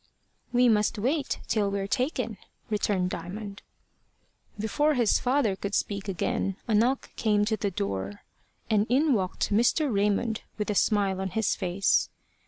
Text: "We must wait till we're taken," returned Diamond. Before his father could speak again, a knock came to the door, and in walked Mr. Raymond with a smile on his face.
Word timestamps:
"We 0.51 0.67
must 0.67 0.97
wait 0.97 1.41
till 1.47 1.69
we're 1.69 1.85
taken," 1.85 2.39
returned 2.71 3.11
Diamond. 3.11 3.61
Before 4.57 4.95
his 4.95 5.19
father 5.19 5.55
could 5.55 5.75
speak 5.75 6.07
again, 6.07 6.55
a 6.67 6.73
knock 6.73 7.15
came 7.17 7.45
to 7.45 7.55
the 7.55 7.69
door, 7.69 8.23
and 8.67 8.87
in 8.89 9.13
walked 9.13 9.51
Mr. 9.53 9.93
Raymond 9.93 10.41
with 10.57 10.71
a 10.71 10.73
smile 10.73 11.21
on 11.21 11.29
his 11.29 11.53
face. 11.55 12.09